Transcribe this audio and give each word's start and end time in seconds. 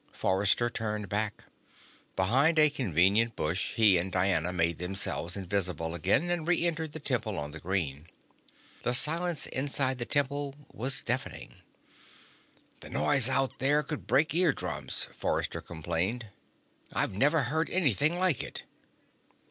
Forrester 0.13 0.67
turned 0.67 1.09
back. 1.09 1.43
Behind 2.15 2.57
a 2.57 2.71
convenient 2.71 3.35
bush, 3.35 3.75
he 3.75 3.99
and 3.99 4.11
Diana 4.11 4.51
made 4.51 4.79
themselves 4.79 5.37
invisible 5.37 5.93
again, 5.93 6.31
and 6.31 6.47
re 6.47 6.65
entered 6.65 6.93
the 6.93 6.99
Temple 6.99 7.37
on 7.37 7.51
the 7.51 7.59
Green. 7.59 8.07
The 8.81 8.95
silence 8.95 9.45
inside 9.45 9.99
the 9.99 10.07
Temple 10.07 10.55
was 10.73 11.03
deafening. 11.03 11.61
"The 12.79 12.89
noise 12.89 13.29
out 13.29 13.59
there 13.59 13.83
could 13.83 14.07
break 14.07 14.33
eardrums," 14.33 15.07
Forrester 15.15 15.61
complained. 15.61 16.29
"I've 16.91 17.13
never 17.13 17.43
heard 17.43 17.69
anything 17.69 18.17
like 18.17 18.41
it." 18.41 18.63